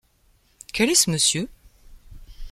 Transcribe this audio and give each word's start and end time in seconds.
Quel 0.73 0.89
est 0.89 0.95
ce 0.95 1.11
monsieur? 1.11 1.47